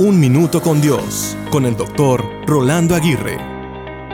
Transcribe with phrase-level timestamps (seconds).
[0.00, 3.36] Un Minuto con Dios, con el doctor Rolando Aguirre.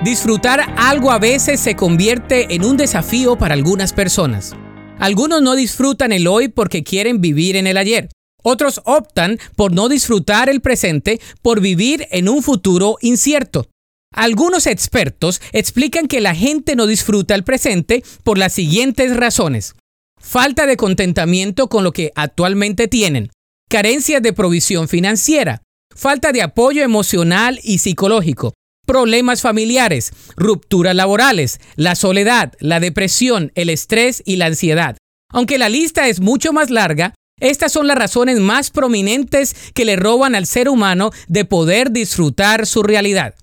[0.03, 4.57] Disfrutar algo a veces se convierte en un desafío para algunas personas.
[4.99, 8.09] Algunos no disfrutan el hoy porque quieren vivir en el ayer.
[8.43, 13.68] Otros optan por no disfrutar el presente por vivir en un futuro incierto.
[14.12, 19.77] Algunos expertos explican que la gente no disfruta el presente por las siguientes razones.
[20.20, 23.30] Falta de contentamiento con lo que actualmente tienen,
[23.68, 25.62] carencias de provisión financiera,
[25.97, 28.55] falta de apoyo emocional y psicológico,
[28.86, 34.96] problemas familiares, rupturas laborales, la soledad, la depresión, el estrés y la ansiedad.
[35.32, 39.96] Aunque la lista es mucho más larga, estas son las razones más prominentes que le
[39.96, 43.34] roban al ser humano de poder disfrutar su realidad.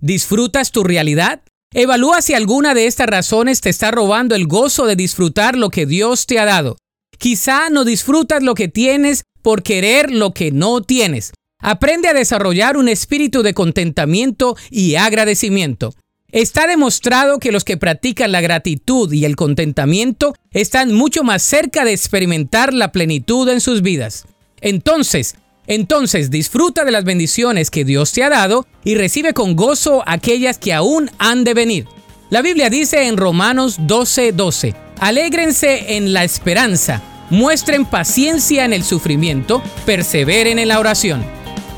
[0.00, 1.42] ¿Disfrutas tu realidad?
[1.74, 5.86] Evalúa si alguna de estas razones te está robando el gozo de disfrutar lo que
[5.86, 6.76] Dios te ha dado.
[7.18, 11.32] Quizá no disfrutas lo que tienes por querer lo que no tienes.
[11.62, 15.94] Aprende a desarrollar un espíritu de contentamiento y agradecimiento.
[16.32, 21.84] Está demostrado que los que practican la gratitud y el contentamiento están mucho más cerca
[21.84, 24.24] de experimentar la plenitud en sus vidas.
[24.60, 25.36] Entonces,
[25.68, 30.58] entonces disfruta de las bendiciones que Dios te ha dado y recibe con gozo aquellas
[30.58, 31.86] que aún han de venir.
[32.30, 38.82] La Biblia dice en Romanos 12:12, 12, alégrense en la esperanza, muestren paciencia en el
[38.82, 41.41] sufrimiento, perseveren en la oración.